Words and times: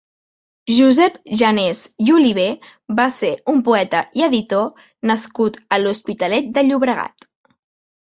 Josep 0.77 1.19
Janés 1.41 1.81
i 2.05 2.07
Olivé 2.15 2.47
va 3.01 3.07
ser 3.19 3.31
un 3.55 3.63
poeta 3.69 4.03
i 4.23 4.27
editor 4.31 4.85
nascut 5.13 5.65
a 5.79 5.83
l'Hospitalet 5.87 6.53
de 6.59 6.69
Llobregat. 6.69 7.33